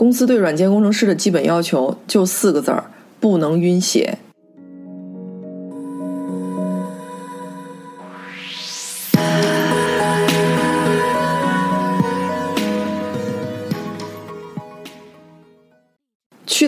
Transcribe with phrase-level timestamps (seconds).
[0.00, 2.82] 公司对软件工程师的基本要求就四个字儿：
[3.20, 4.16] 不能晕血。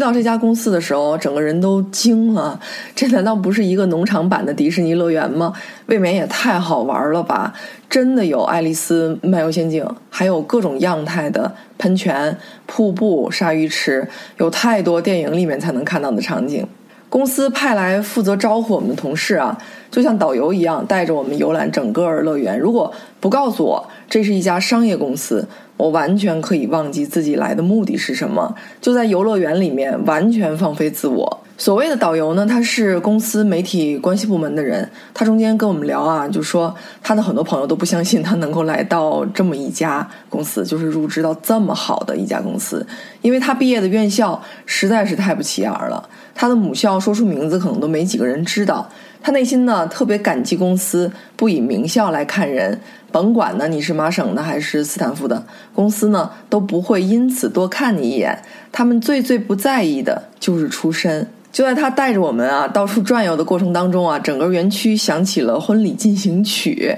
[0.03, 2.59] 到这家公司的时候，整个人都惊了。
[2.95, 5.53] 这难道不是一个农场版的迪士尼乐园吗？
[5.87, 7.55] 未免也太好玩了吧！
[7.89, 16.67] 真的有《爱丽丝漫游仙境》，还有各种样态的喷泉、瀑布、鲨鱼池，有太多电影里面才能看到的场景。
[17.13, 19.59] 公司派来负责招呼我们的同事啊，
[19.91, 22.59] 就像导游一样，带着我们游览整个乐园。
[22.59, 22.91] 如果
[23.21, 31.42] 不告诉我这是一家商业公司，我完全可以忘记自己来的目的是什么，就在游乐园里面完全放飞自我。
[31.59, 34.89] 所谓的导游呢，他是公司媒体关系部门的人。
[35.15, 42.85] 他中间跟我们聊啊，就说他的很多朋友都不相信他能够来到这么一家公司，就是入职到这么好的一家公司，
[43.21, 46.09] 因为他毕业的院校实在是太不起眼了。
[46.35, 48.89] 他的母校说出名字可能都没几个人知道。
[49.23, 52.81] 他内心呢特别感激公司不以名校来看人，
[53.13, 58.43] 甭管呢你是麻省的还是斯坦福的，公司呢都不会因此多看你一眼。
[58.73, 61.29] 他们最最不在意的就是出身。
[61.53, 66.97] 就在他带着我们啊到处转悠的过程当中啊，整个园区响起了婚礼进行曲。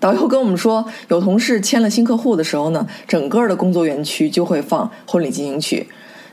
[0.00, 5.86] 导游跟我们说，有同事签了新客户的时候呢，整个的工作园区就会放婚礼进行曲。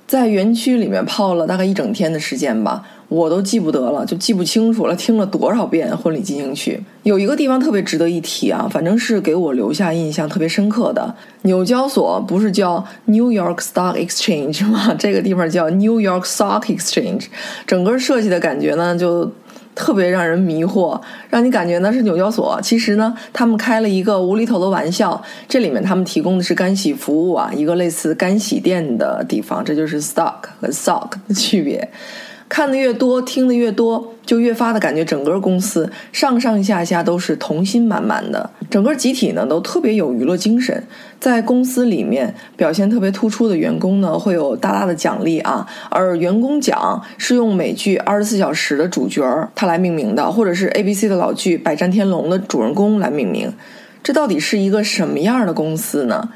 [0.08, 2.84] 在园区里面泡了大概一整天的时间吧。
[3.10, 4.96] 我都记不得了，就记不清楚了。
[4.96, 6.80] 听了多少遍《婚礼进行曲》？
[7.02, 11.16] 有一个地方特别值得一提啊，反正是给我留下印象特别深刻的。
[11.42, 14.94] 纽交所不是叫 New York Stock Exchange 吗？
[14.94, 17.26] 这个地方叫 New York Stock Exchange。
[17.66, 19.32] 整个设计的感觉呢，就
[19.74, 22.60] 特别让人迷惑，让你感觉呢是纽交所。
[22.62, 25.20] 其实呢，他们开了一个无厘头的玩笑。
[25.48, 29.66] 这里面他们提供的是干洗服务啊，一个类似干洗店的地方。
[29.66, 31.90] 这就是 Stock 和 Sock 的区别。
[32.50, 40.84] 看的越多，听的越多，就越发的感觉整个公司上上下下都是童心满满的，整个集体呢都特别有娱乐精神。
[41.20, 45.66] 在公司里面表现特别突出的员工呢，会有大大的奖励啊。
[45.92, 53.54] 而员工奖是用美剧《二十四小时》的主角儿他来命名的，或者是 ABC 的老剧《百战天龙》的主人公来命名。
[54.02, 56.30] 这到底是一个什么样的公司呢？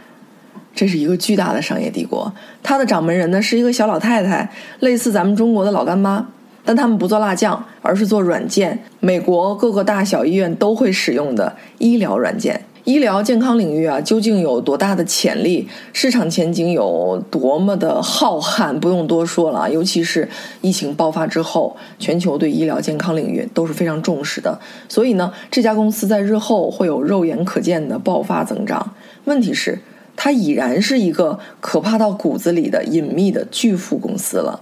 [0.76, 6.26] 这是一个巨大的商业帝国，它的掌门人呢是一个小老太太，类似咱们中国的老干妈，
[6.66, 8.84] 但他们不做辣酱，而是做软件。
[9.00, 15.68] 美国各个大小医院都会使用的医疗软件，医疗健康领域啊，究竟有多大的潜力？
[15.94, 18.80] 市场前景有多么的浩瀚？
[18.80, 20.28] 不用多说了，尤其是
[20.62, 24.60] 疫情爆发之后，全球对医疗健康领域都是非常重视的。
[24.90, 28.94] 所以呢，这家公司在日后会有肉眼可见的爆发增长。
[29.26, 29.78] 问题是？
[30.16, 34.62] 它已然是一个可怕到骨子里的隐秘的巨富公司了。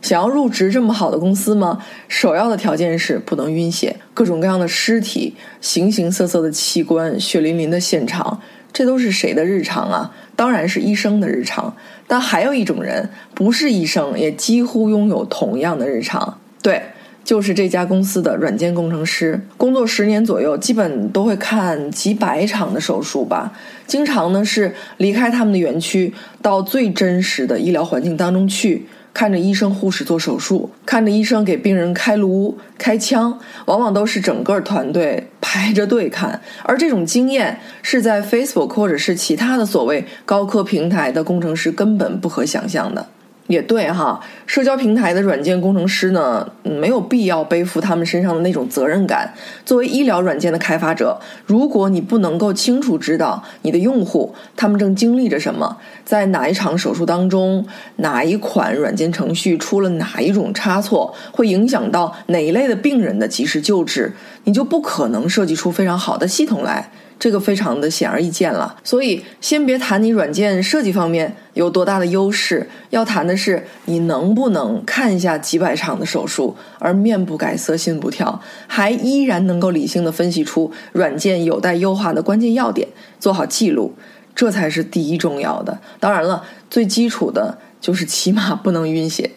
[0.00, 1.84] 想要入职这么好的公司吗？
[2.08, 8.40] 首要的条件是不能晕血，各种各样的尸体、形形色色的器官、血淋淋的现场，
[8.72, 10.14] 这都是谁的日常啊？
[10.34, 11.76] 当然是医生的日常。
[12.06, 16.38] 但还有一种人，不是医生，也几乎拥有同样的日常。
[16.62, 16.80] 对。
[17.28, 23.52] 就是这家公司的软件工程师，工作十年左右，基本都会看几百场的手术吧。
[23.86, 36.40] 经常呢是离开他们的园区，到最真实的医疗环境当中去，看着医生护士做手术，看着医生给病人开颅、开枪，往往都是整个团队排着队看。
[36.62, 43.06] 而这种经验是在 Facebook 或者是其他的所谓高科平台的工程师根本不可想象的。
[43.48, 49.34] 也对哈，社交平台的软件工程师呢，没有必要背负他们身上的那种责任感。
[49.64, 57.66] 作为医疗软件的开发者，如果你不能够清楚知道你的用户他们正经历着什么，在哪一场手术当中，
[57.96, 64.12] 哪一款软件程序出了哪一种差错，会影响到哪一类的病人的及时救治，
[64.44, 66.90] 你就不可能设计出非常好的系统来。
[67.18, 82.86] 这个非常的显而易见了，所以先别谈你软件设计方面有多大的优势，要谈的是你能不能看一下几百场的手术而面不改色心不跳，还依然能够理性的分析出软件有待优化的关键要点，
[83.18, 83.94] 做好记录，
[84.36, 85.80] 这才是第一重要的。
[85.98, 89.32] 当然了，最基础的就是起码不能晕血。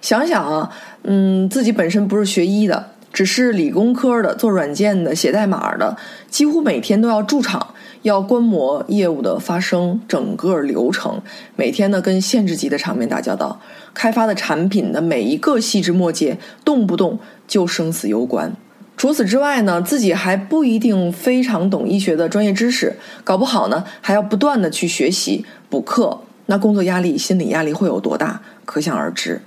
[0.00, 0.70] 想想啊，
[1.02, 2.90] 嗯，自己本身不是学医的。
[3.14, 5.96] 只是理工科的做软件的写代码的，
[6.28, 7.68] 几乎每天都要驻场，
[8.02, 11.22] 要观摩业务的发生整个流程，
[11.54, 13.60] 每天呢跟限制级的场面打交道，
[13.94, 18.52] 开发的产品的每一个细枝末节，动不动就生死攸关。
[18.96, 29.40] 除此之外呢，自己还不一定非常懂医学的专业知识，搞不好呢还要不断的去学习补课，那工作压力、心理压力会有多大，可想而知。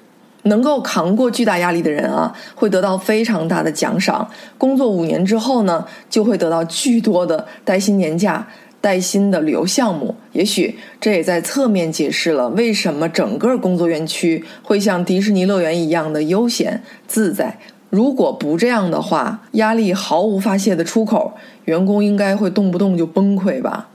[0.43, 4.29] 能够扛过巨大压力的人啊，会得到非常大的奖赏。
[4.57, 8.47] 工作五年之后呢，就会得到巨多的带薪年假、
[8.79, 10.15] 带薪的旅游项目。
[10.31, 17.57] 也许这也在侧面解释了为什么整个工作园区会像迪士尼乐园一样的悠闲自在。
[17.89, 21.33] 如果不这样的话，压力毫无发泄的出口，
[21.65, 23.89] 员工应该会动不动就崩溃吧。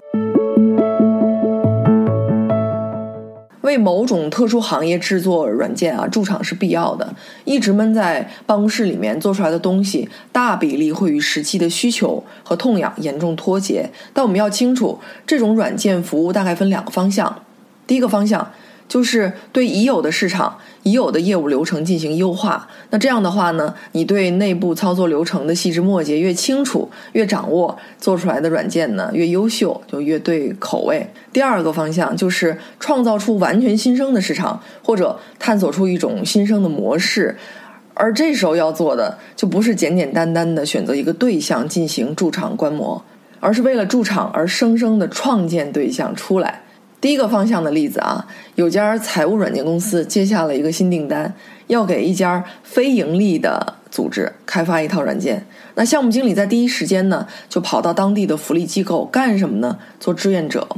[3.73, 7.15] 为某种特殊行业制作软件啊，驻场是必要的。
[7.45, 13.91] 一直闷在办公室里面做出来的东西，大比例会与实际的需求和痛痒严重脱节。
[14.13, 17.43] 但我们要清楚，这种软件服务大概分两个方向。
[17.87, 18.51] 第一个方向。
[18.89, 22.69] 就是对已有的市场、已有的业务流程进行优化。
[22.91, 31.07] 那这样的话呢，你对内部操作流程的细枝末节越清楚、越掌握，做出来的软件呢越优秀，就越对口味。
[31.33, 37.37] 第二个方向就是创造出完全新生的市场，或者探索出一种新生的模式。
[37.95, 43.05] 而这时候要做的，就不是简简单单的选择一个对象进行驻场观摩，
[43.39, 46.63] 而是为了驻场而生生的创建对象出来。
[47.03, 51.35] 第一个方向的例子啊，有家财务软件公司接下了一个新订单，
[51.67, 55.45] 要给一家非盈利的组织开发一套软件。
[55.75, 59.77] 那项目经理在第一时间呢，就跑到当地的福利机构干什么呢？
[59.99, 60.69] 做志愿者。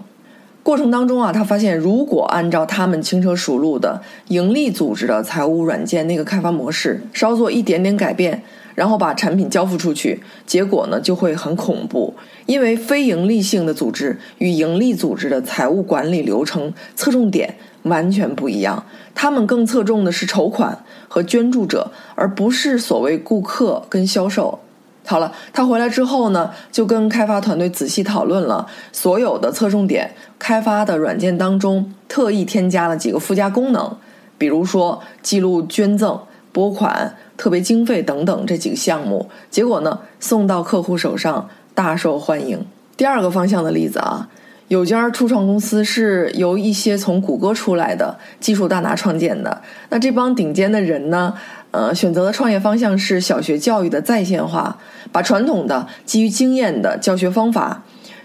[0.63, 8.43] 过程当中啊，他发现如果按照他们轻车熟路的盈利组织的财务软件那个开发模式，稍做一点点改变。
[8.75, 12.15] 然后把产品交付出去，结果呢就会很恐怖，
[12.47, 18.85] 因为非盈利性的组织与盈利组织的财务管理流程侧重点完全不一样，
[19.15, 24.59] 他们更侧重的是筹款和捐助者，而不是所谓顾客跟销售。
[25.07, 33.99] 好了，他回来之后呢，就跟开发团队仔细讨论了所有的侧重点，开发的软件当中特意添加了几个附加功能，
[34.39, 36.19] 比如说记录捐赠、
[36.55, 37.15] 拨款。
[37.37, 42.65] 特别经费等等这几个项目，结果呢送到客户手上大受欢迎。
[42.97, 44.29] 第二个方向的例子啊，
[44.69, 49.61] 有家初创公司是由一些从谷歌出来的技术大拿创建的。
[49.89, 51.35] 那这帮顶尖的人呢，
[51.73, 54.79] 呃，选择的创业方向是小学教育的在线化，
[55.11, 57.83] 把传统的基于经验的教学方法。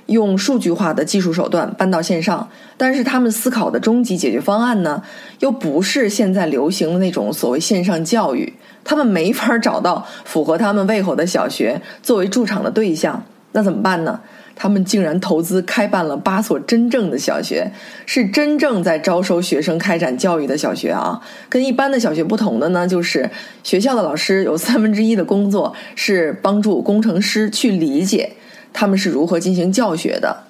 [0.09, 5.01] 用数据化的技术手段搬到线上，但是他们思考的终极解决方案呢，
[5.39, 8.53] 又不是现在流行的那种所谓线上教育。
[8.83, 14.19] 他们没法找到符合他们胃口的小学作为驻场的对象，那怎么办呢？
[14.56, 17.71] 他们竟然投资开办了八所真正的小学，
[18.06, 21.21] 是真正在招收学生、开展教育的小学啊。
[21.47, 23.29] 跟一般的小学不同的呢，就是
[23.63, 28.33] 学校的老师有三分之一的工作是帮助工程师去理解。
[28.74, 30.44] 他们是如何进行教学的？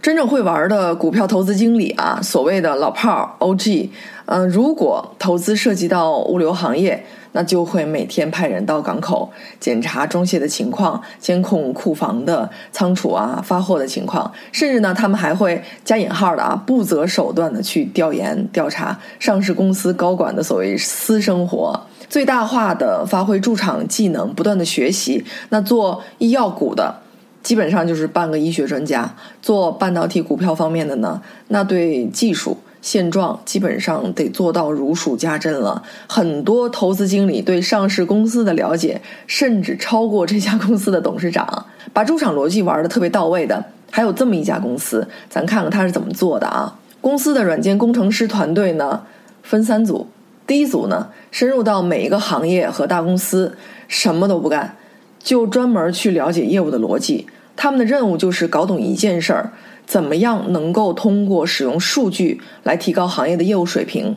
[0.00, 3.90] 真正会玩的股票投资经理啊，所谓的老炮儿 OG，
[4.26, 9.30] 嗯，如果投资涉及到物流行业，那就会每天派人到港口
[9.60, 21.80] 检查装卸的情况，监控库房的仓储啊、发货的情况，甚至呢，他们还会加引号的啊，不择手段的去调研调查上市公司高管的所谓私生活。
[22.08, 25.22] 最大化的发挥驻场技能，不断的学习。
[25.50, 27.02] 那做医药股的，
[27.42, 29.02] 基本上就是半个医学专家；
[29.42, 35.82] 做半导体股票方面的呢，那对技术现状基本上得做到如数家珍了。
[36.08, 41.66] 很多投资经理对上市公司的了解，甚至超过这家公司的董事长。
[41.92, 46.78] 把驻场逻辑玩的特别到位的，还有这么一家公司，咱看看他是怎么做的啊？
[47.00, 49.02] 公司的软件工程师团队呢，
[49.42, 50.08] 分三组。
[50.46, 53.56] 第一组呢，深入到每一个行业和大公司，
[53.86, 54.76] 什么都不干，
[55.18, 57.26] 就专门去了解业务的逻辑。
[57.54, 59.52] 他们的任务就是搞懂一件事儿：
[59.88, 64.14] 怎么样能够通过使用数据来提高行业的业务水平。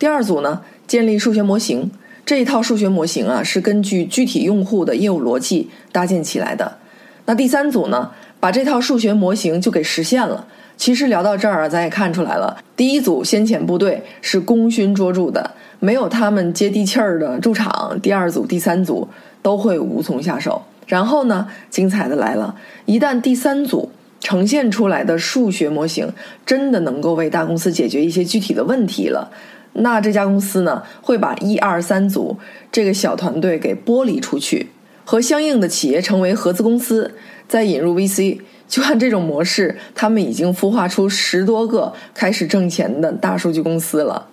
[0.00, 1.92] 第二组呢，建立数学模型。
[2.24, 6.78] 这一套数学模型啊，是根据具体用户的业务逻辑搭建起来的。
[7.26, 8.10] 那第三组呢，
[8.40, 10.44] 把这套数学模型就给实现了。
[10.76, 19.08] 其实聊到这儿啊，咱也看出来了，第一组先遣部队是功勋卓著的，没有他们接地气儿的驻场，第二组、第三组
[19.40, 20.60] 都会无从下手。
[20.88, 23.90] 然后呢，精彩的来了，一旦第三组
[24.26, 26.12] 呈现出来的数学模型
[26.44, 29.30] 真的能够为大公司解决一些具体的问题了，
[29.74, 32.36] 那这家公司呢，会把一二三组
[32.72, 34.70] 这个小团队给剥离出去，
[35.04, 37.14] 和相应的企业成为合资公司，
[37.46, 38.40] 再引入 VC。
[38.66, 44.26] 就按这种模式，他们已经孵化出十多个开始挣钱的大数据公司了。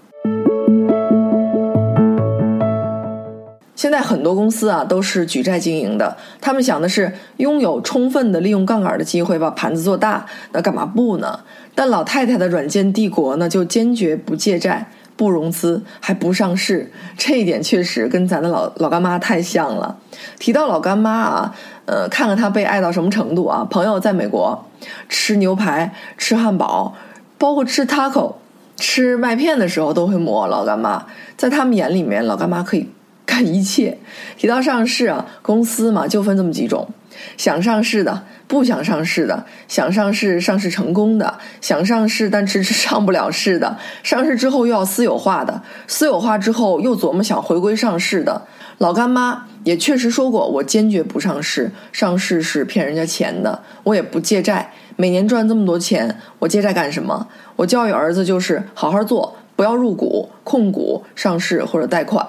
[3.84, 11.38] 现在很多公司啊都是举债经营的，他们想的是拥有充分的利用杠杆的机会，把盘子做大，那干嘛不呢？
[11.76, 19.98] 但老太太的软件帝国呢，就坚决不借债、不融资、还不上市，这一点确实跟咱的老老干妈太像了。
[20.40, 23.68] 提到老干妈啊，呃，看看她被爱到什么程度啊！
[23.70, 24.66] 朋友在美国
[25.10, 26.96] 吃牛排、吃汉堡，
[27.38, 28.36] 包括吃 taco、
[28.78, 31.06] 吃麦片的时候，都会抹老干妈。
[31.36, 32.90] 在他们眼里面，老干妈可以。
[33.26, 33.98] 干一切，
[34.38, 36.90] 提到上市啊，公司嘛就分这么几种：
[37.38, 48.42] 想上市的，不想上市的；想上市上市成功的，想上市但迟迟上不了市的；上市之后又要私有化的，私有化之后又琢磨想回归上市的。
[48.80, 57.28] 老干妈也确实说过，我坚决不上市，上市是骗人家钱的，我也不借债，每年赚这么多钱，我借债干什么？
[57.56, 62.28] 我教育儿子就是好好做，不要入股、控股、上市或者贷款。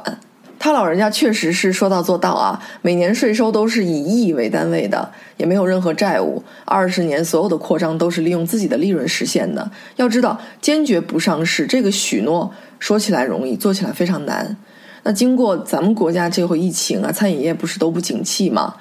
[0.65, 6.43] 他老人家确实是说到做到啊，每年税收都是以亿为单位的，也没有任何债务。
[6.65, 9.71] 二十年所有的扩张都是利用自己的利润实现的。
[9.97, 14.57] 要知道，坚决不上市这个许诺说起来容易，做起来非常难。
[15.03, 18.77] 那经过咱们国家这回疫情啊，餐饮业不是都不景气吗？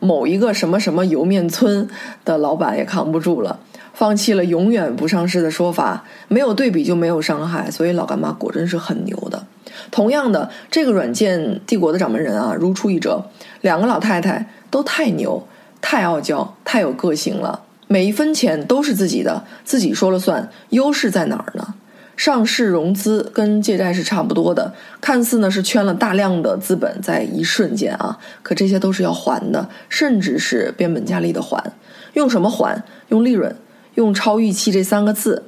[0.00, 1.88] 某一个什么什么油面村
[2.24, 3.60] 的老板也扛不住了，
[3.94, 6.02] 放弃了永远不上市的说法。
[6.26, 9.46] 没有对比就没有伤害，所以老干妈果真是很牛的。
[9.90, 13.24] 同样的，这个软件帝国的掌门人啊，如出一辙。
[13.60, 15.46] 两个老太太都太牛、
[15.80, 20.48] 太傲娇、太有个性了，每一分钱都是自己的，自己说了算。
[20.70, 21.74] 优势在哪儿呢？
[22.16, 31.72] 上市融资跟借债是差不多的，看似呢是圈了大量的资本在一瞬间啊，可这些都是要还的，甚至是变本加厉的还。
[32.12, 32.82] 用什么还？
[33.08, 33.56] 用利润，
[33.94, 35.44] 用超预期这三个字。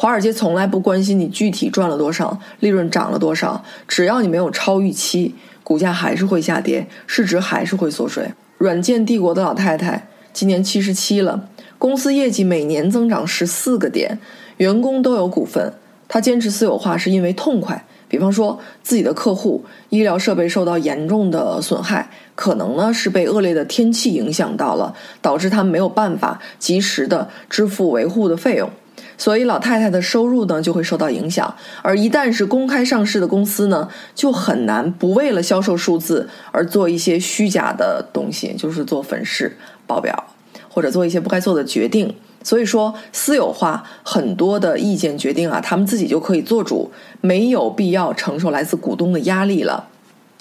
[0.00, 8.30] 华尔街从来不关心你具体赚了多少，利润涨了多少，只要你没有超预期，股价还是会下跌，市值还是会缩水。
[8.58, 14.20] 软件帝国的老太太今年七十七了，公司业绩每年增长十四个点，
[14.58, 15.72] 员工都有股份。
[16.06, 28.70] 她坚持私有化是因为痛快，比方说自己的客户医疗设备受到严重的损害，可能呢是被恶劣的天气影响到了，导致他们没有办法及时的支付维护的费用。
[29.16, 40.24] 所以老太太的收入呢就会受到影响，而一旦是公开上市的公司呢，就很难不为了销售数字而做一些虚假的东西，就是做粉饰报表，
[40.68, 42.14] 或者做一些不该做的决定。
[42.44, 46.90] 所以说私有化很多的意见决定啊，他们自己就可以做主，
[47.20, 49.88] 没有必要承受来自股东的压力了。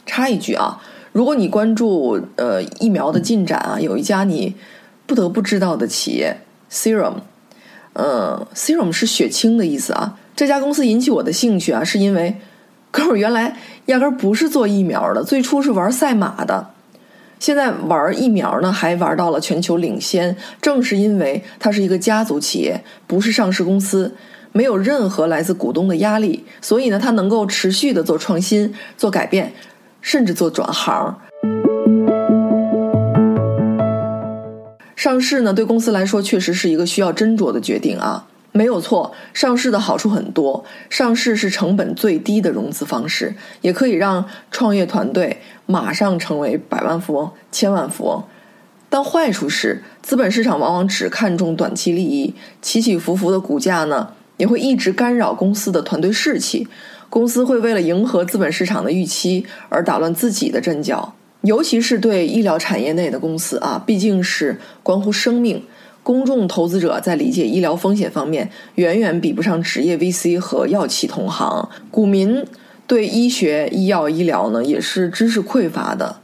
[0.05, 0.79] 插一句啊，
[1.11, 4.55] 如果你关注呃疫苗的进展啊，有一家你
[5.07, 6.37] 不得不知道的企业
[6.71, 7.15] Serum。
[7.99, 10.17] 嗯，serum 是血清的意思啊。
[10.35, 12.35] 这家公司引起我的兴趣啊，是因为
[12.91, 16.67] 哥们儿原来压根儿不是做疫苗的，最初是玩赛马的，
[17.39, 20.37] 现在玩疫苗呢，还玩到了全球领先。
[20.61, 24.15] 正是因为它是一个家族企业，不是上市公司，
[24.51, 29.51] 没有任何来自股东的压力，所以呢，它能够持续的做创新、做改变，
[30.01, 31.19] 甚至做转行。
[35.07, 39.13] 上市呢，对公司来说确实是一个需要斟酌的决定啊，没有错。
[39.33, 48.21] 上市的好处很多，上市是成本最低的融资方式，也可以让创业团队马上成为百万富翁、千万富翁。
[48.89, 56.67] 但坏处是，资本市场往往只看重短期利益，起起伏伏的股价呢，也会一直干扰公司的团队士气。
[57.09, 61.13] 公司会为了迎合资本市场的预期而打乱自己的阵脚。
[61.47, 65.63] 尤其是对医疗产业内的公司啊，毕竟是关乎生命，
[66.03, 71.69] 公众投资者在理解医疗风险方面远远比不上职业 VC 和药企同行。
[71.89, 72.45] 股民
[72.85, 76.17] 对医学、医药、医疗呢也是知识匮乏的。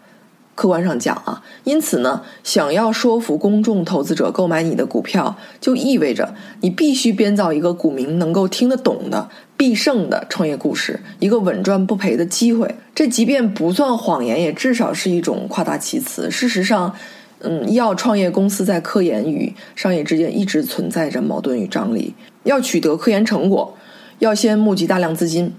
[0.55, 12.75] 客观上讲啊，因此呢，想要说服公众投资者购买你的股票，就意味着你必须编造一个股民能够听得懂的必胜的创业故事，一个稳赚不赔的机会。
[12.93, 16.29] 这即便不算谎言，也至少是一种夸大其词。
[16.29, 16.93] 事实上，
[17.39, 22.13] 嗯，医药创业公司在科研与商业之间一直存在着矛盾与张力。
[22.43, 23.75] 要取得科研成果，
[24.19, 25.51] 要先募集大量资金。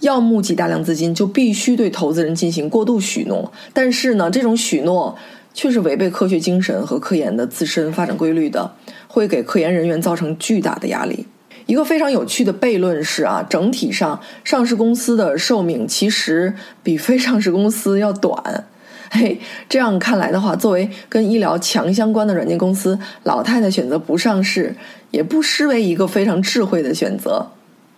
[0.00, 3.52] 要募集大量资金，就必须对投资人进行过度许诺。
[3.72, 5.16] 但是呢，这种许诺
[5.52, 8.72] 却是违背科学精神和科研的自身发展规律的，
[9.08, 11.26] 会给科研人员造成巨大的压力。
[11.66, 18.64] 一个非常有趣的悖论是啊，整体上上市公司的寿命其实比非上市公司要短。
[19.12, 24.74] 嘿，这样看来的话，作为跟医疗强相关的软件公司，老太太选择不上市，
[25.10, 27.46] 也不失为一个非常智慧的选择。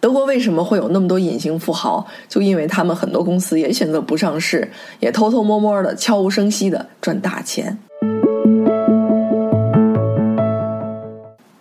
[0.02, 2.04] 德国为什么会有那么多隐形富豪？
[2.28, 4.68] 就因为他们很多公司也选择不上市，
[4.98, 7.78] 也偷偷摸摸的、悄无声息的赚大钱。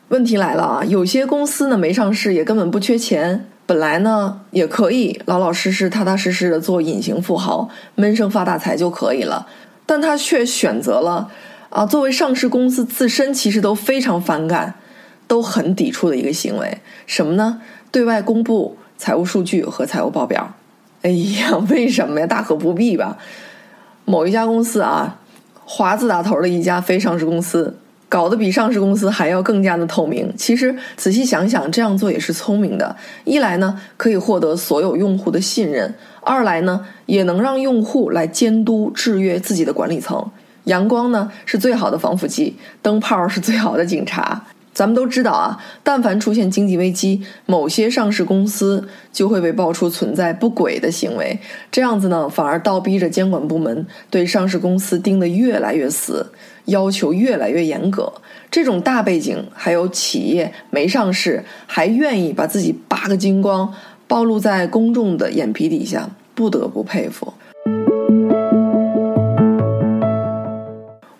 [0.08, 3.46] 问题来了啊，有些公司呢没上市，也根本不缺钱。
[3.68, 9.46] 本来呢也可以老老实实、踏踏实实的做隐形富豪，闷声发大财就可以了。
[9.86, 11.30] 但他却选择了
[11.70, 14.74] 啊，作为上市公司自身其实都非常反感、
[15.28, 17.62] 都很抵触的一个行为，什么呢？
[17.92, 20.54] 对外公布财务数据和财务报表。
[21.02, 22.26] 哎呀，为什么呀？
[22.26, 23.18] 大可不必吧。
[24.06, 25.20] 某一家公司啊，
[25.66, 27.78] 华字打头的一家非上市公司。
[28.08, 30.34] 搞得比上市公司还要更加的透明。
[30.36, 32.94] 其实仔细想想，这样做也是聪明的。
[33.24, 40.30] 一来呢，可以获得所有用户的信任；二来呢，也能让用户来监督制约自己的管理层。
[40.66, 44.44] 阳光呢是最好的防腐剂，灯泡是最好的警察。
[44.74, 51.38] 咱们都知道啊，但凡出现经济危机，某些上市公司就会被爆出存在不轨的行为。
[51.72, 56.32] 这样子呢，反而倒逼着监管部门对上市公司盯得越来越死。
[56.66, 58.14] 要求越来越严格，
[58.52, 63.74] 这种大背景还有企业没上市还愿意把自己扒个精光，
[64.08, 67.34] 暴露在公众的眼皮底下，不得不佩服。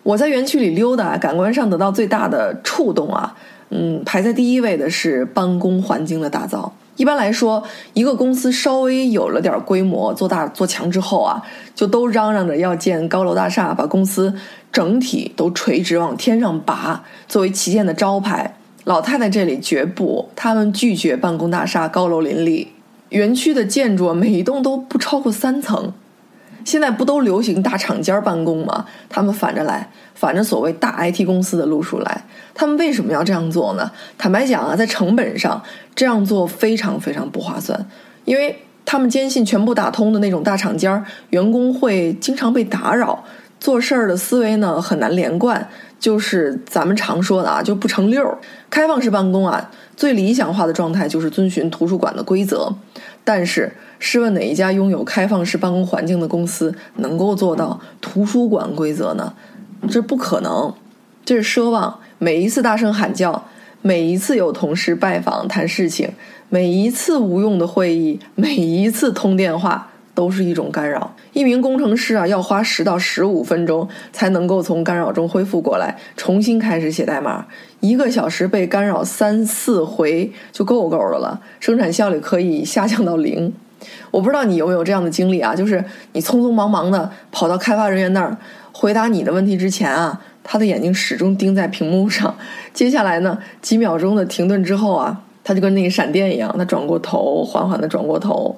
[0.02, 3.34] 我在园区里溜达，感官上得到最大的触动啊，
[3.70, 6.72] 嗯，排在第一位的是办公环境的打造。
[6.96, 7.62] 一般来说，
[7.94, 11.42] 一个公司稍微有了点规模，做大做强之后啊，
[11.74, 14.34] 就都嚷嚷着要建高楼大厦，把公司
[14.70, 18.56] 整体都垂直往天上拔，作为旗舰的招牌。
[18.84, 22.72] 老太太这里绝不，他们拒绝办公大厦高楼林立，
[23.10, 25.92] 园区的建筑每一栋都不超过三层。
[26.64, 28.84] 现在不都流行大厂间办公吗？
[29.08, 32.24] 他们反着来，反着所谓大 IT 公司的路数来。
[32.54, 33.90] 他们为什么要这样做呢？
[34.18, 35.62] 坦白讲啊，在成本上
[35.94, 37.86] 这样做非常非常不划算，
[38.24, 43.24] 因为他们坚信全部打通的那种大厂间员工会经常被打扰，
[43.58, 45.66] 做事儿的思维呢很难连贯，
[45.98, 48.36] 就是咱们常说的啊，就不成溜儿。
[48.68, 52.74] 开放式办公啊，最理想化的状态就是遵循图书馆的规则，
[53.24, 53.72] 但是。
[54.04, 59.32] 试问哪一家拥有开放式办公环境的公司能够做到图书馆规则呢？
[59.88, 60.74] 这不可能，
[61.24, 62.00] 这是奢望。
[62.18, 63.44] 每一次大声喊叫，
[63.80, 66.10] 每一次有同事拜访谈事情，
[66.48, 69.91] 每一次无用的会议，每一次通电话。
[70.14, 71.14] 都是一种干扰。
[71.32, 77.46] 一名工程师啊，要花十到十五分钟才能够从干扰中恢复过来，重新开始写代码。
[77.80, 83.52] 一个小时被干扰三四回就够够的了，生产效率可以下降到零。
[84.12, 85.54] 我不知道你有没有这样的经历啊？
[85.56, 88.36] 就是你匆匆忙忙的跑到开发人员那儿
[88.70, 92.32] 回答你的问题之前啊，他的眼睛始终盯在屏幕上。
[92.72, 98.56] 接下来呢，几秒钟的停顿之后啊，他就跟那个闪电一样，他转过头，缓缓的转过头，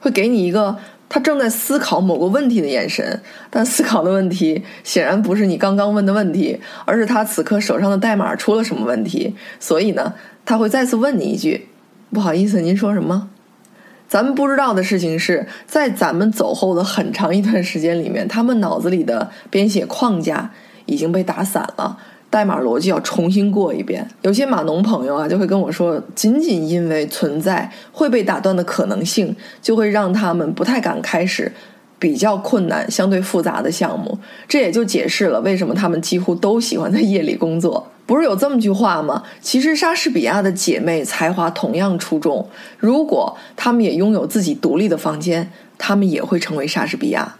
[0.00, 0.76] 会给你一个。
[1.08, 9.34] 他正在思考某个问题的眼神，但思考的问题显然不是你刚刚问的问题，而是他此刻手上的代码出了什么问题。
[9.60, 10.14] 所以呢，
[10.44, 11.68] 他会再次问你一句
[12.10, 13.30] ：“不好意思，您说什么？”
[14.08, 20.50] 咱们不知道的事情是在咱们走后的很长一段时间里面，他们脑子里的编写框架
[20.86, 21.98] 已经被打散了。
[22.34, 24.04] 代码逻辑要重新过一遍。
[24.22, 31.52] 有些码农朋友啊，就会跟我说，仅仅因为存在会被打断的可能性，就会让他们不太敢开始
[31.96, 34.18] 比较困难、相对复杂的项目。
[34.48, 37.88] 这也就解释了为什么他们几乎都喜欢在夜里工作。
[38.04, 39.22] 不是有这么句话吗？
[39.40, 42.44] 其实莎士比亚的姐妹才华同样出众，
[42.78, 47.36] 如果她们也拥有自己独立的房间，她们也会成为莎士比亚。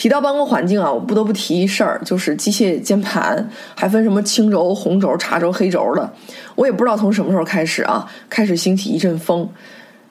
[0.00, 6.10] 提到办公环境啊，我不得不提一事儿，就是机械键盘还分什么青轴、红轴、茶轴、黑轴的。
[6.54, 9.46] 我也不知道从什么时候开始啊，开始兴起一阵风。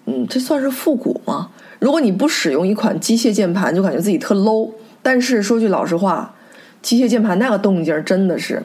[0.05, 1.49] 嗯，这算是复古吗？
[1.79, 4.69] 如果你不使用一款机械键盘，就感觉自己特 low。
[5.01, 6.35] 但是说句老实话，
[6.83, 8.61] 机械键盘那个动静真的是，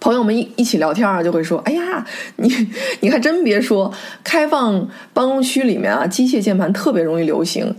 [0.00, 2.04] 朋友们一一起聊天啊，就会说：“哎呀，
[2.36, 2.52] 你
[3.00, 3.90] 你还真别说，
[4.22, 7.74] 开放办公区里面啊，机械键盘特别容易流行。”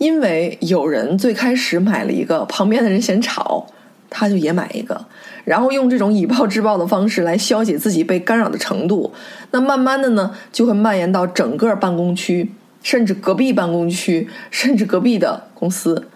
[0.00, 3.66] 因为有人最开始买了一个，旁边的人嫌吵，
[4.08, 5.04] 他就也买一个，
[5.44, 9.12] 然后用这种以暴制暴的方式来消解自己被干扰的程度。
[9.50, 12.50] 那慢慢的呢，就会蔓延到整个办公区，
[12.82, 16.08] 甚至隔壁办公区，甚至隔壁的公司。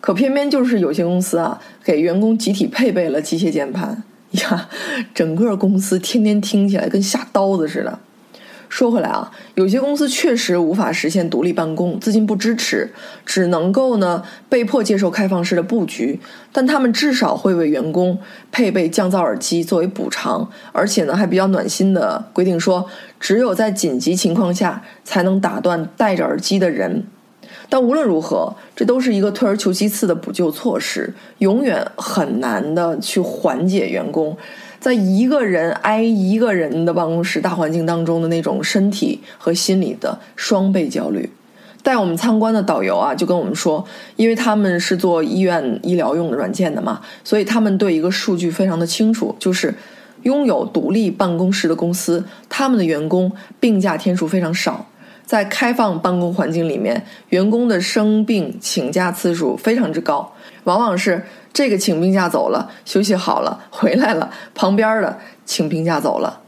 [0.00, 4.68] 可偏偏就是有些公司啊，给员工集体配备了机械键盘呀，
[5.14, 8.00] 整个公司天天听起来跟下刀子似的。
[8.68, 12.92] 说回来啊，有些公司确实无法实现独立办公，资金不支持，
[13.24, 16.20] 只能够呢被迫接受开放式的布局。
[16.52, 18.18] 但他们至少会为员工
[18.52, 22.86] 配备降噪耳机作为补偿，而且呢还比较暖心的规定说，
[23.18, 27.04] 只有在紧急情况下才能打断戴着耳机的人。
[27.70, 34.36] 但无论如何，这都是一个退而求其次的补救措施，永远很难的去缓解员工。
[34.80, 41.28] 在一个人挨一个人的办公室大环境当中的那种身体和心理的双倍焦虑，
[41.82, 43.84] 带我们参观的导游啊就跟我们说，
[44.16, 49.74] 因为他们是做医院医疗用的软件的嘛，所以他们对一个数据非常的清楚，就是
[50.22, 54.86] 拥有独立办公室的公司，他们的员工病假天数非常少，
[55.26, 61.20] 在开放办公环境里面，员工的生病请假次数非常之高，往往是。
[61.52, 66.40] 这个请病假走了，休息好了，回来了，旁边的请病假走了，